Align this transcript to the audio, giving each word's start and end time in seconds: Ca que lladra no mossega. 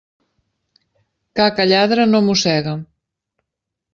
Ca 1.35 1.45
que 1.59 1.67
lladra 1.71 2.09
no 2.13 2.23
mossega. 2.27 2.73